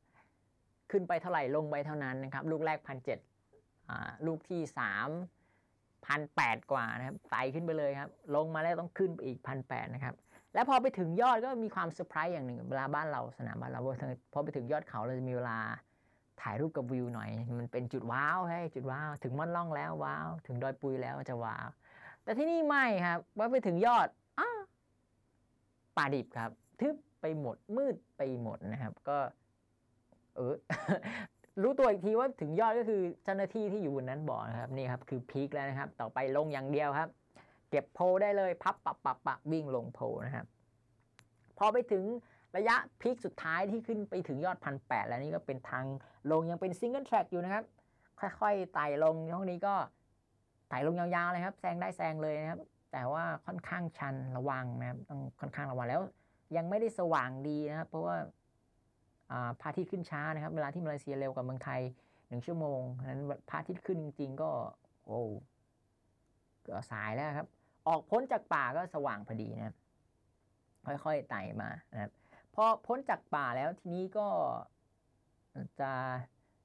[0.91, 3.19] ขึ้นไปเท่าไหร่ลงไปเท่านั้นนะครับ ลูกแรกพันเจ็ด
[4.25, 5.09] ลูกที่สาม
[6.05, 10.15] พันแปดกว่านะครับไต่ขึ้นไปเลยครับ ลงมาแล้วต้องขึ้นไปอีกพันแปดนะครับ
[10.53, 13.79] แล้วพอไปถึงยอดก็มีความเซอร์ไพรส์อย่างหนึ่งเวลาบ้านเราสนามบ้านเรา
[14.33, 15.57] พอไปถึงยอดเขาเราจะมีเวลา
[16.41, 21.67] ถ่ายรูปกับวิวหน่อย มันเป็นจุดว้าวให้จุดว้าว ถึงม่อนล่องแล้วว้าว ถึงดอยปุยแล้วจะว้าว
[22.23, 24.07] แต่ที่นี่ไม่ครับว่าไปถึงยอด
[24.39, 24.49] อ้า
[25.97, 29.17] ป่าดิบครับ ทึบไปหมดมืดไปหมดนะครับ ก็
[30.35, 30.55] เออ
[31.61, 37.09] รู้ตัวอีกทีว่าถึงยอดก็คือเจ้าหน้าที่ที่อยู่บนนั้นบอกนะครับนี่ครับคือพีคแล้วนะครับ ต่อไปลงอย่างเดียวครับ
[37.69, 40.45] เก็บโพได้เลย พับปับปับปับวิ่งลงโพนะครับ
[41.57, 42.03] พอไปถึง
[42.57, 45.85] ระยะพีคสุดท้ายที่ขึ้นไปถึงยอดพันแปดแล้วนี่ก็เป็นทาง
[46.31, 47.63] ลงยังเป็นซิงเกิลแทร็กอยู่นะครับ
[48.19, 49.75] ค่อยๆไต่ลงช่วงนี้ก็
[50.69, 52.59] ไต่ลงยาวๆเลยครับแซงได้แซงเลยนะครับ
[52.91, 56.01] แต่ว่าค่อนข้างชันระวังนะครับต้องค่อนข้างระวังแล้ว
[56.55, 58.15] ยังไม่ได้สว่างดีนะครับ เพราะว่า
[59.59, 61.81] พระอาทิตย์ขึ้นช้านะครับ เวลาที่มาเลเซียเร็วกว่าเมืองไทย
[62.27, 64.49] หนึ่งชั่วโมงนั้นพระอาทิตย์ขึ้นจริงๆก็
[65.05, 65.21] โอ้
[66.65, 67.47] ก็สายแล้วครับ
[67.87, 69.75] ออกพ้นจากป่าก็สว่างพอดีนะครับ
[70.85, 72.11] ค่อยๆไต่มานะครับ
[72.55, 74.27] พอพ้นจากป่าแล้วทีนี้ก็
[75.79, 75.91] จะ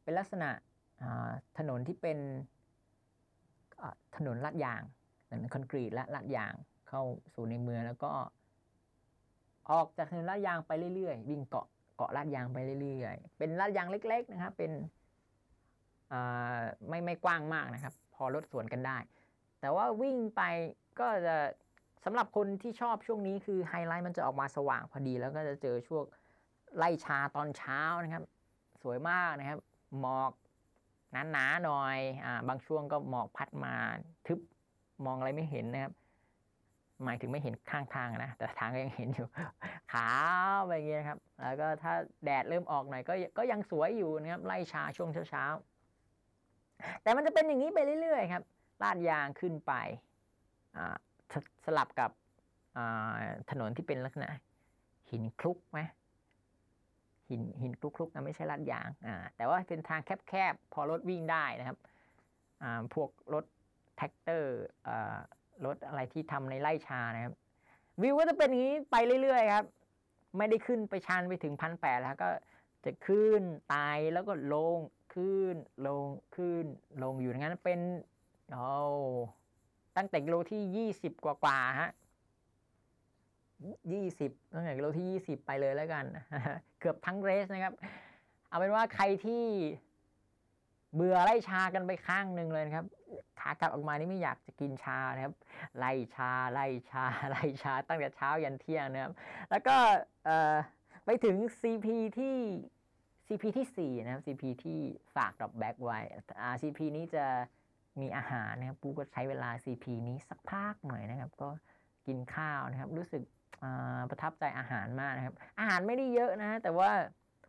[0.03, 0.51] เป็นลักษณะ
[1.59, 2.19] ถนนที่เป็น
[4.17, 4.83] ถนนลาดยาง
[5.31, 6.53] ถนนคอนกรีตและลาดยาง
[6.89, 7.03] เข้า
[7.35, 8.11] สู่ในเมืองแล้วก็
[9.71, 14.73] ออกจากถนนลาดยางไปเรื่อยๆวิ่งเกาะเกาะลาดยางไปเรื่อยๆเป็นลาดยางเล็ก ๆนะครับ เป็น
[16.89, 18.99] ไม่ไม่กว้างมากนะครับ พอรถสวนกันได้
[19.61, 20.43] แต่ว่าวิ่งไป
[20.99, 21.37] ก็จะ
[22.05, 26.05] สำหรับคนที่ชอบช่วงนี้คือไฮไลท์มันจะออกมาสว่างพอดี แล้วก็จะเจอช่วง
[26.77, 28.25] ไล่ชาตอนเช้านะครับ
[28.83, 29.59] สวยมากนะครับ
[30.01, 30.33] หมอก
[31.33, 33.75] หนาๆหน่อยอ่าบางช่วงก็หมอกพัดมา
[34.27, 34.39] ทึบ
[35.05, 35.93] มองอะไรไม่เห็นนะครับ
[37.05, 39.27] หมายถึงไม่เห็นข้างทางนะ แต่ทางก็ยังเห็นอยู่
[39.93, 40.11] ขา
[40.57, 41.93] วไปอย่างเงี้ยครับ แล้วก็ถ้า
[42.25, 48.43] แดดเริ่มออกหน่อยก็ก็ยังสวยอยู่นะครับไร่ชาช่วงเช้าๆแต่มันจะเป็นอย่างนี้ไปเรื่อยๆครับ
[48.83, 49.73] ลาดยางขึ้นไป
[50.77, 50.97] อ่า
[51.65, 52.11] สลับกับ
[53.51, 54.29] ถนนที่เป็นลักษณะ
[55.11, 55.81] หินคลุกไหม
[57.29, 61.79] หินหินคลุกๆนะไม่ใช่ลาดยางอ่าแต่ว่าเป็นทางแคบๆ พอรถวิ่งได้นะครับ
[62.63, 63.45] อ่าพวกรถ
[63.97, 64.55] แทรกเตอร์
[64.89, 65.19] อ่า
[65.67, 67.35] รถอะไรที่ทำในไร่ชานะครับ
[68.03, 69.67] วิวก็จะเป็นอย่างนี้ไปเรื่อยๆครับ
[70.39, 72.29] ไม่ได้ขึ้นไปชันไปถึงพันแปดแล้วก็
[72.85, 74.79] จะขึ้นตายแล้วก็ลง
[75.15, 75.55] ขึ้น
[75.87, 76.65] ลงขึ้น
[77.03, 77.81] ลงอยู่อย่างนั้นเป็น
[78.53, 78.67] โอ้
[80.01, 81.91] ตั้งแต่กิโลที่ยี่สิบกว่ากว่าฮะ
[83.93, 86.05] ยี่สิบตั้งแต่กิโลที่ยี่สิบไปเลยแล้วกัน
[86.81, 87.75] เกือบทั้งเรสนะครับ
[88.49, 89.45] เอาเป็นว่าใครที่
[90.95, 92.87] เบื่อไล่ชากันไปข้างหนึ่งเลยนะครับ
[93.41, 95.35] ขากลับออกมานี่ไม่อยากจะกินชานะครับ
[95.79, 99.13] ไร่ชา ไร่ชา ไร่ชา ตั้งแต่เช้ายันเที่ยงนะครับ
[99.51, 99.77] แล้วก็
[101.05, 101.87] ไปถึง CP
[102.19, 102.39] ที่
[103.27, 104.79] CP ที่ 4 นะครับ CP ที่
[105.15, 105.99] ฝาก drop bag ไว้
[106.61, 107.25] CP นี้จะ
[108.03, 111.49] มีอาหารนะครับปู้ก็ใช้เวลา CP นี้สักพักหน่อยนะครับ ก็
[112.07, 113.23] กินข้าวนะครับ รู้สึก
[114.11, 116.91] ประทับใจอาหารมากนะครับ อาหารไม่ได้เยอะนะ แต่ว่า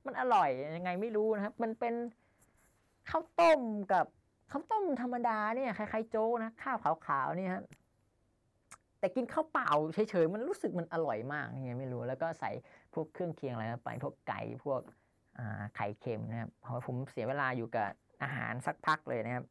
[0.06, 1.94] มันอร่อยยังไงไม่รู้นะครับ มันเป็น
[3.10, 3.62] ข้าวต้ม
[3.94, 4.06] กับ
[4.52, 7.64] ข้าวต้มธรรมดาเนี่ยคล้ายๆโจ๊กนะข้าวขาวๆเนี่ยครับ
[9.00, 12.52] แต่กินข้าวเปล่าเฉยๆมันรู้สึกมันอร่อยมากยังไงไม่รู้ แล้วก็ใส่
[12.94, 14.82] พวกเครื่องเคียงอะไรไปพวกไก่พวก
[15.76, 17.90] ไข่เค็มนะครับเพราะผมเสียเวลาอยู่กับ
[18.24, 19.46] อาหารสักพักเลยนะครับ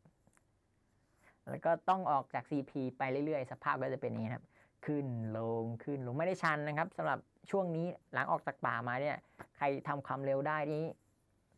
[1.50, 4.44] แล้วก็ต้องออกจาก CP ไปเรื่อยๆ สภาพก็จะเป็นอย่างนี้ครับ
[4.86, 5.06] ขึ้น
[5.38, 7.18] ลงขึ้นลงไม่ได้ชันนะครับสำหรับ
[7.50, 9.16] ช่วงนี้หลังออกจากป่ามาเนี่ย
[9.56, 10.86] ใครทำความเร็วได้นี้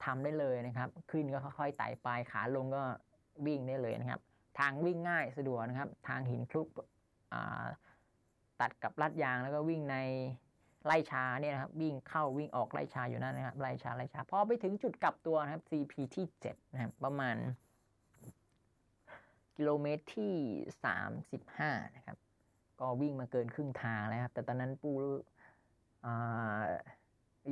[0.05, 2.83] ทำได้เลยนะครับ ขึ้นก็ค่อยๆไต่ไปขาลงก็
[3.47, 4.21] วิ่งได้เลยนะครับ
[4.59, 6.69] ทางวิ่งง่ายสะดวกนะครับ ทางหินคลุก
[8.61, 9.97] ตัดกับลัดยางแล้วก็วิ่งใน
[10.87, 17.37] ไล่ชาเนี่ยนะครับวิ่งเข้าวิ่งออกไล่ชาอยู่นั่นนะครับไล่ชาไล่ชาพอไปถึงจุดกลับตัวนะครับ CP ที่7นะครับประมาณ
[19.63, 20.35] กิโลเมตรที่
[21.13, 22.19] 35 นะครับ
[22.81, 24.91] ก็วิ่งมาเกินครึ่งทางแล้วครับ แต่ตอนนั้นปู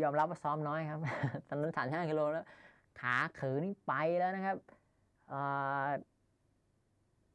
[0.02, 1.00] ยอมรับว่าซ้อมน้อยครับ
[1.48, 2.46] ตอนนั้นสามห้ากิโลแล้ว
[3.00, 4.56] ขาเขินไปแล้วนะครับ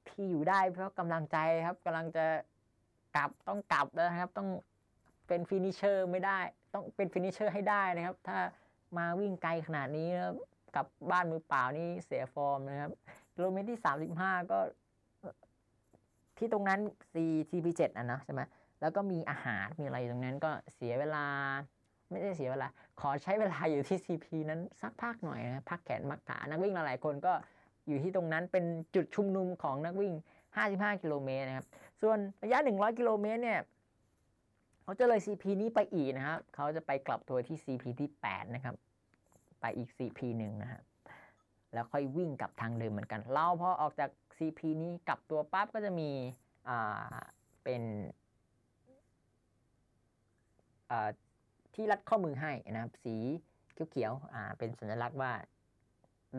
[0.07, 2.25] ที่อยู่ได้เพราะกำลังใจครับกำลังจะ
[3.15, 4.49] กลับต้องกลับแล้วครับ ต้อง
[5.27, 6.39] เป็น finisher ไม่ได้
[6.73, 8.37] ต้องเป็น finisher ให้ได้นะครับ ถ้า
[8.97, 10.33] มาวิ่งไกลขนาดนี้นะ
[10.75, 12.91] กลับบ้านมือเปล่านี่เสียฟอร์มนะครับ
[13.35, 14.59] กิโลเมตรที่สามสิบห้าก็
[16.37, 16.79] ที่ตรงนั้น
[17.13, 17.15] C
[17.49, 18.41] CP7 อะนะใช่ไหม
[18.81, 21.25] แล้วก็มีอาหารมีอะไรอยู่ตรงนั้นก็เสียเวลา
[22.11, 22.67] ไม่ได้เสียเวลา
[22.99, 27.33] ขอใช้เวลาอยู่ที่ CP นั้นสักพักหน่อยนะพักแขนพักขานักวิ่งหลายคนก็
[27.87, 30.13] อยู่ที่ตรงนั้นเป็นจุดชุมนุมของนักวิ่ง
[30.57, 31.65] 55 กิโลเมตรนะครับ
[32.01, 33.59] ส่วนระยะ 100 กิโลเมตรเนี่ย
[34.83, 38.75] เขาจะเลย CP นี้ไปอีกนะครับ เขาจะไปกลับตัวที่ CP ที่ 8 นะครับ
[39.61, 40.81] ไปอีก CP หนึ่งนะครับ
[41.75, 46.09] แล้วค่อยวิ่งกลับทางเดิมเหมือนกัน เราพอออกจาก CP นี้กลับตัวปั๊บก็จะมี
[46.69, 47.15] อ่า
[47.63, 47.81] เป็น
[51.75, 53.15] ที่รัดข้อมือให้นะครับ สี
[53.91, 55.31] เขียวๆอ่าเป็นสัญลักษณ์ว่า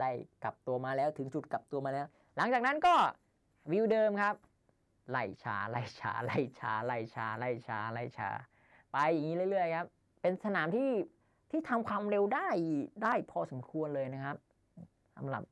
[0.01, 0.11] ได้
[0.43, 2.95] กลับตัวมาแล้วถึงจุดกลับตัวมาแล้ว หลังจากนั้นก็
[3.73, 4.35] วิวเดิมครับ
[5.11, 8.29] ไล่ชาไล่ชาไล่ชาไล่ชาไล่ชาไล่ชา
[8.93, 9.89] ไปอย่างนี้เรื่อยๆครับ
[10.23, 10.91] เป็นสนามที่
[11.51, 12.49] ที่ทำความเร็วได้
[13.03, 14.37] ได้พอสมควรเลยนะครับ
[15.17, 15.43] สำหรับ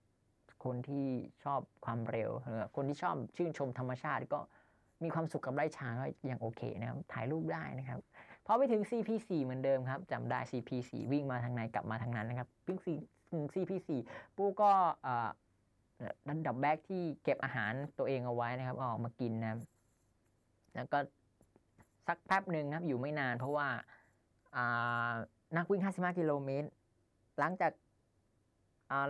[0.64, 1.06] คนที่
[1.44, 4.40] ชอบความเร็วหรือคนที่ชอบชื่นชมธรรมชาติก็
[5.02, 8.00] มีความสุขกับไร่ช้างก็ยังโอเคนะครับ ถ่ายรูปได้นะครับ
[8.46, 12.78] พอไปถึง CP4 เหมือนเดิมครับจำได้ CP4 วิ่งมาทางในกลับมาทางนั้นนะครับวิ่ง
[13.54, 13.90] CP4
[14.36, 14.70] ปูก็
[16.28, 19.58] ดันดับแบ็กที่เก็บอาหารตัวเองเอาไว้นะครับออกมากินนะ
[20.74, 20.98] แล้วก็
[22.06, 23.68] สักแป๊บหนึ่งครับอยู่ไม่นานเพราะว่า
[25.56, 26.68] นักวิ่ง 55 กิโลเมตร
[27.38, 27.72] หลังจาก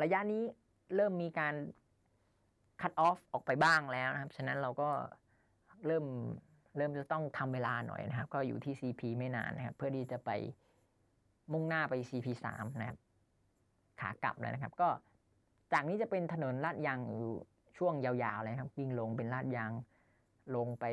[0.02, 0.42] ระยะนี้
[0.94, 1.54] เริ่มมีการ
[2.80, 4.88] คัดออฟออกไปบ้างแล้วนะครับ ฉะนั้นเราก็
[5.86, 6.06] เริ่ม
[6.76, 10.30] เริ่มจะต้องทำเวลาหน่อยนะครับ ก็อยู่ที่ CP ไม่นานนะครับ เพื่อที่จะไป
[11.52, 12.98] มุ่งหน้าไป CP 3นะครับ
[14.00, 14.88] ขากลับแล้วนะครับ ก็
[15.72, 17.34] จากนี้จะเป็นถนนลาดยางอยู่
[17.78, 19.70] ช่วงยาวๆเลยครับวิ่งลงเป็นลาดยาง
[20.56, 20.84] ลงไป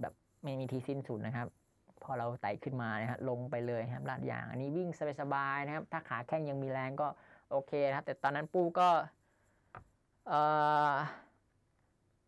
[0.00, 0.14] แบบ
[0.44, 1.46] ไม่มีที่สิ้นสุดนะครับ
[2.02, 4.88] พอเราไต่ขึ้นมานะครับลงไปเลยครับลาดยาง อันนี้วิ่ง
[5.20, 7.08] สบายๆนะครับ ถ้าขาแข้งยังมีแรงก็
[7.50, 8.88] โอเคนะครับ แต่ตอนนั้นปูก็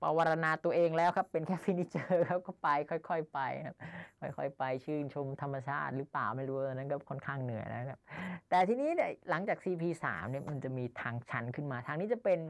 [0.01, 3.77] ปวารณาตัวเองแล้วครับ เป็นแค่ฟินิเจอร์ครับก็ไปค่อยๆไปครับ
[4.21, 8.01] ค่อยๆไปชื่นชมธรรมชาติหรือเปล่าไม่รู้นั้นก็ค่อนข้างเหนื่อยนะครับ
[8.49, 12.41] แต่ทีนี้เนี่ยหลังจาก CP3 เนี่ยมันจะมีทางชันขึ้นมา ทางนี้จะเป็น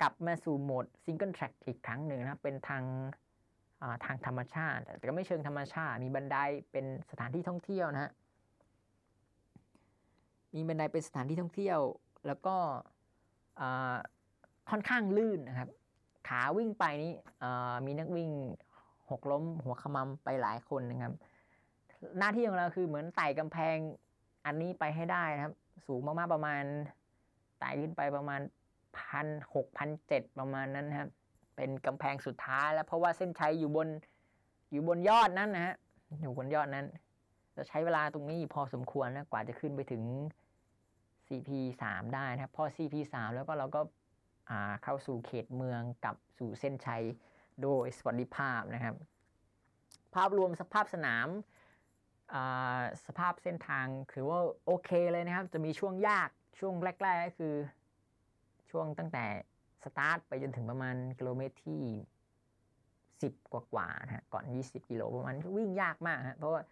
[0.00, 2.84] กลับมาสู่โหมดซิงเกิลแทร็กอีกครั้งหนึ่งนะเป็นทาง
[4.04, 6.36] ทางธรรมชาติ แต่ก็ไม่เชิงธรรมชาติ มีบันได
[6.72, 8.10] เป็นสถานที่ท่องเที่ยวนะฮะ
[10.54, 11.80] มีบันไดเป็นสถานที่ท่องเที่ยว
[12.26, 12.56] แล้วก็
[14.70, 15.70] ค่อนข้างลื่นนะครับ
[16.28, 17.12] ขาวิ่งไปนี้
[17.86, 18.30] มีนักวิ่ง
[19.10, 21.14] หกล้มหัวขมำไปหลายคนนะครับ
[22.18, 23.76] หน้าที่ของเราคือเหมือนไต่กำแพง
[24.46, 25.54] อันนี้ไปให้ได้นะครับ
[25.86, 26.62] สูงมากๆประมาณ
[27.58, 28.40] ไต่ขึ้นไปประมาณ
[28.98, 31.08] พันหกพันเจ็ดประมาณนั้นครับ
[31.56, 33.88] เป็นกำแพงสุดท้ายแล้วเพราะว่าเส้นชัยอยู่บน
[34.70, 35.74] อยู่บนยอดนั้นนะฮะ
[36.20, 36.86] อยู่บนยอดนั้น
[37.56, 40.02] จะใช้เวลาตรงนี้พอสมควรนะกว่าจะขึ้นไปถึง
[41.26, 43.80] CP3 ได้นะครับ พอ CP3 แล้วก็เราก็
[44.82, 47.04] เข้าสู่เขตเมืองกับสู่เส้นชัย
[47.62, 48.94] โดยสวัสดิภาพนะครับ
[50.14, 51.28] ภาพรวมสภาพสนาม
[53.06, 57.54] สภาพเส้นทางถือว่าโอเคเลยนะครับ จะมีช่วงยากช่วงแรก ๆ ก็คือ
[58.70, 59.24] ช่วงตั้งแต่
[59.84, 61.80] สตาร์ทไปจนถึงประมาณกิโลเมตรที่
[63.20, 66.62] 10 กว่าๆนะฮะก่อน 20 กิโลประมาณวิ่งยากมากฮะเพราะว่า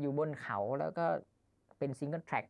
[0.00, 1.06] อยู่บนเขาแล้วก็
[1.78, 2.44] เป็น single track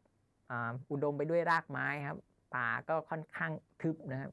[0.90, 2.18] อุดมไปด้วยรากไม้ครับ
[2.54, 4.32] ป่าก็ค่อนข้างทึบนะครับ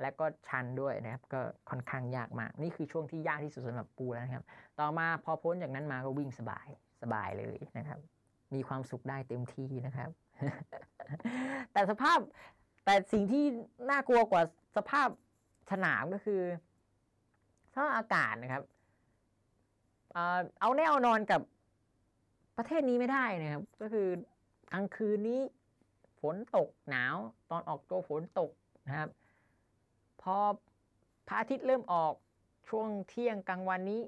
[0.00, 4.44] และก็ชันด้วยนะครับ ก็ค่อนข้างยากมาก นี่คือช่วงที่ยากที่สุดสำหรับปูแล้วนะครับ
[4.80, 6.68] ต่อมาพอพ้นจากนั้นมาก็วิ่งสบาย
[7.02, 7.98] สบายเลยนะครับ
[8.54, 10.10] มีความสุขได้เต็มที่นะครับ
[11.72, 12.18] แต่สภาพ
[12.84, 13.44] แต่สิ่งที่
[13.90, 14.42] น่ากลัวกว่า
[14.76, 15.08] สภาพ
[15.70, 16.40] สนามก็คือ
[17.72, 18.62] สภาพอากาศนะครับ
[20.60, 21.40] เอาแน่เอานอนกับ
[22.58, 24.08] ประเทศนี้ไม่ได้นะครับ ก็คือ
[24.72, 25.40] กลางคืนนี้
[26.20, 27.16] ฝนตกหนาว
[27.50, 28.50] ตอนออกตัวฝนตก
[28.88, 29.08] นะครับ
[30.22, 30.36] พอ
[31.28, 32.14] พระอาทิตย์เริ่มออก
[32.68, 34.00] ช่วงเที่ยงกลางวันนี้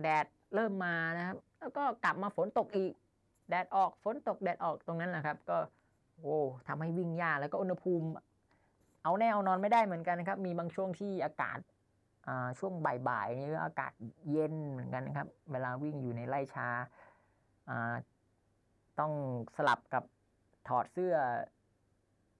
[0.00, 2.92] แดดเริ่มมานะครับ แล้วก็กลับมาฝนตกอีก
[3.48, 5.58] แดดออกฝนตกแดดออกตรงนั้นแหละครับ ก็
[6.20, 6.36] โอ้
[6.68, 8.06] ทำให้วิ่งยากแล้วก็อุณหภูมิ
[9.02, 11.58] เอาแน่เอานอนไม่ได้เหมือนกันนะครับ มีบางช่วงที่อากาศ
[12.58, 12.72] ช่วง
[13.08, 13.92] บ่ายๆนี่อากาศ
[14.30, 16.68] เย็นเหมือนกันนะครับ เวลาวิ่งอยู่ในไร่ชา
[18.98, 19.12] ต้อง
[19.56, 20.04] สลับกับ
[20.68, 21.14] ถอดเสื้อ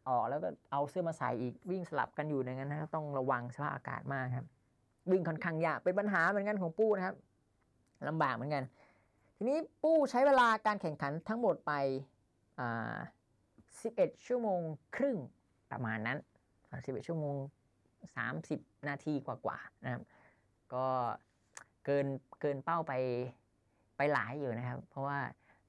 [0.09, 4.47] ออกแล้วก็เอาเสื้อมาใส่อีกวิ่งสลับกันอยู่อย่างนั้นนะครับต้องระวังสภาพอากาศมากครับ
[5.11, 7.17] วิ่งค่อนข้างยากเป็นปัญหาเหมือนกันของปู้นะครับ
[8.09, 8.65] ลำบากเหมือนกัน
[9.37, 11.73] ทีนี้ปู้ใช้เวลาการแข่งขันทั้งหมดไป
[12.61, 12.97] อ่า
[13.81, 14.61] 11 ชั่วโมง
[14.97, 15.17] ครึ่ง
[15.71, 16.19] ประมาณนั้น
[16.63, 17.37] 11ชั่วโมง
[18.11, 20.03] 30 นาทีกว่าๆนะครับ
[20.75, 20.87] ก็
[21.85, 22.07] เกิน
[22.41, 22.93] เกินเป้าไป
[23.99, 25.19] ไปหลายอยู่นะครับ เพราะว่า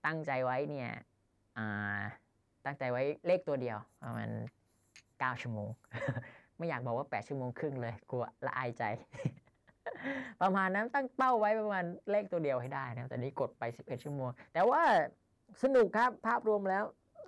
[0.05, 0.89] ตั้งใจไว้เนี่ย
[2.65, 4.29] ตั้งใจไว้เลขตัวเดียวประมาณ
[4.81, 5.69] 9ชั่วโมง
[6.57, 8.83] ไม่อยากบอกว่า 8 ชั่วโมงครึ่งเลยกลัวละอายใจ
[10.41, 14.81] ประมาณนั้นตั้งเป้าไว้ประมาณเลขตัวเดียวให้ได้นะแต่นี้กดไป 11 ชั่วโมง แต่ว่า
[15.63, 16.83] สนุกครับภาพรวมแล้ว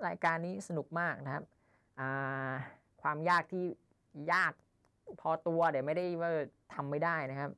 [0.08, 1.44] รายการนี้สนุกมากนะครับ
[3.02, 3.66] ความยากที่
[4.34, 4.54] ยาก
[5.22, 6.32] พอตัวเดี๋ยวไม่ได้ว่า
[6.74, 7.52] ทำไม่ได้นะครับ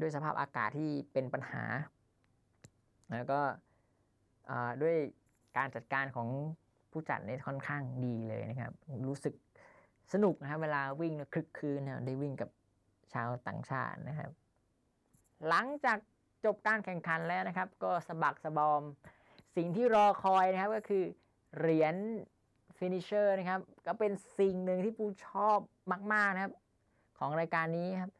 [0.00, 1.62] ด้วยสภาพอากาศที่เป็นปัญหา
[3.12, 3.40] แล้วก็
[4.82, 4.96] ด้วย
[5.56, 6.28] การจัดการของ
[6.90, 8.72] ผู้จัดนี่ค่อนข้างดีเลยนะครับ
[9.08, 9.34] รู้สึก
[10.12, 12.50] สนุกนะครับ เวลาวิ่งครึกครื้นนะได้วิ่งกับ
[13.12, 14.30] ชาวต่างชาตินะครับ
[15.48, 15.98] หลังจาก
[16.44, 18.82] จบการแข่งขันแล้วนะครับ ก็สะบักสะบอม
[19.56, 21.04] สิ่งที่รอคอยนะครับก็คือ
[21.58, 21.94] เหรียญ
[22.78, 25.58] finisher นะครับ ก็เป็นสิ่งหนึ่งที่ปูชอบ
[26.12, 26.52] มาก ๆนะครับ
[27.18, 28.12] ของรายการนี้ครับ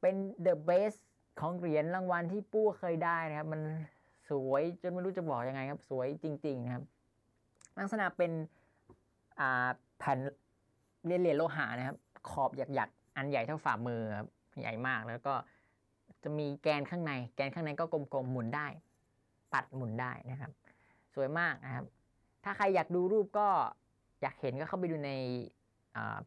[0.00, 0.94] เป็นเดอะเบส
[1.40, 3.62] ของเหรียญรางวัลที่ปู้เคยได้นะครับ มัน
[4.32, 6.84] สวยจนไม่รู้จะบอกยังไงครับ สวยจริง ๆ นะครับ
[7.78, 8.32] ลักษณะเป็น
[9.98, 10.18] แผ่น
[11.06, 11.96] เรียนเหรียญโลหะนะครับ
[12.30, 14.28] ขอบหยักๆ อันใหญ่เท่าฝ่ามือครับ
[14.60, 15.34] ใหญ่มากแล้วก็
[16.22, 18.66] จะมีแกนข้างใน แกนข้างในก็กลมๆหมุนได้
[19.52, 20.50] ปัดหมุนได้นะครับ
[21.14, 21.84] สวยมากนะครับ
[22.44, 23.48] ถ้าใครอยากดูรูปก็
[24.22, 25.12] อยากเห็นก็เข้าไปดูใน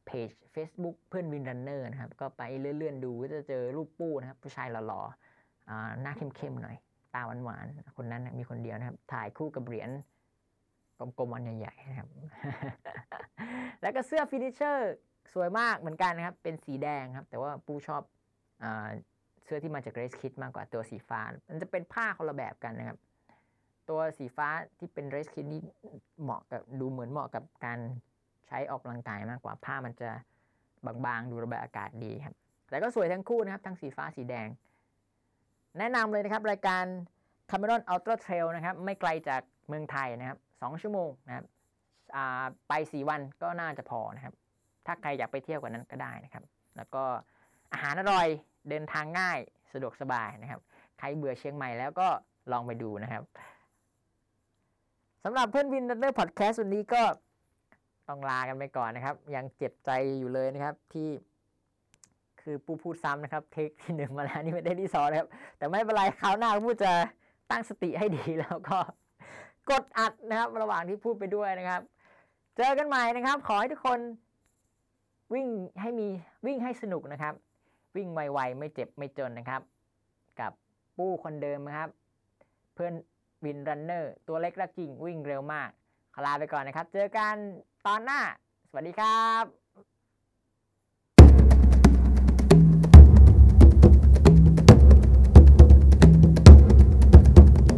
[0.05, 6.77] เพจ Facebook เพื่อนวินรันเนอร์นะครับ ก็ไปเลื่อนๆดูก็จะเจอรูปปูนะครับ ผู้ชายหล่อๆหน้าเข้มๆหน่อย
[7.15, 9.89] ตาหวานๆคนนั้นมีคนเดียวนะครับ ถ่ายคู่กับเหรียญ
[11.17, 12.09] กลมๆอันใหญ่ๆนะครับ
[13.81, 14.93] แล้วก็เสื้อ finisher
[15.33, 18.01] สวยมากเหมือนกันนะครับ เป็นสีแดงครับ แต่ว่าปูชอบ
[18.63, 22.97] เสื้อที่มาจาก race kit มากกว่าตัวสีฟ้า มันจะเป็นผ้าคนละแบบกันนะครับ
[23.89, 24.47] ตัวสีฟ้า
[24.77, 25.61] ที่เป็นเรสคิดนี่
[26.21, 27.79] เหมาะกับดูเหมือนเหมาะกับการ
[28.47, 30.09] ใช้ออกกำลังกายมากกว่าผ้ามันจะ
[31.05, 32.35] บางๆ ดูระบายอากาศดีครับ
[32.69, 34.47] แต่ก็สวยทั้งคู่นะครับ ทั้งสีฟ้าสีแดง
[35.79, 36.83] แนะนำเลยนะครับ รายการ
[37.49, 41.45] Cameron Ultra Trail นะครับ ไม่ไกลจากเมืองไทยนะครับ 2 ชั่วโมงนะครับ
[42.67, 44.33] ไป 4 วันก็น่าจะพอนะครับ
[44.85, 46.43] ถ้าใครอยากไปเที่ยวกว่านั้นก็ได้นะครับ
[46.77, 47.03] แล้วก็
[47.71, 48.27] อาหารอร่อย
[48.69, 49.39] เดินทางง่าย
[49.73, 50.59] สะดวกสบายนะครับ
[50.99, 52.07] ใครเบื่อเชียงใหม่แล้วก็
[52.51, 53.23] ลองไปดูนะครับ
[55.23, 57.03] สำหรับเพื่อนวินเดอร์พอดแคสต์วันนี้ก็
[58.07, 61.09] ต้องลากันไปก่อนนะครับ ยังเจ็บใจอยู่เลยนะครับที่
[62.45, 66.91] คือปูพูดซ้ำนะครับ เทคที่หนึ่งมาแล้วนี่ไม่ได้ที่สองนะครับ แต่ไม่เป็นไรคราวหน้าพูดจะ
[67.51, 68.77] ตั้งสติให้ดีแล้วก็
[69.69, 71.81] กดอัดนะครับ ระหว่างที่พูดไปด้วยนะครับ
[72.57, 73.99] เจอกันใหม่นะครับ ขอให้ทุกคน
[75.33, 75.47] วิ่ง
[75.81, 76.07] ให้มี
[76.45, 77.33] วิ่งให้สนุกนะครับ
[77.95, 79.61] วิ่งไวๆไม่เจ็บไม่จนนะครับ
[80.39, 80.51] กับ
[80.97, 81.89] ปู้คนเดิมนะครับ
[82.73, 82.93] เพื่อน
[83.45, 85.69] วินรันเนอร์ตัวเล็กรักจริงวิ่งเร็วมาก
[86.15, 87.35] ขลาไปก่อนนะครับ เจอกัน
[87.87, 88.19] ตอนหน้า
[88.69, 89.64] สวัสดีครับ